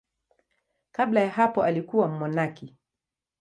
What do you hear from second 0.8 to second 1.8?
Kabla ya hapo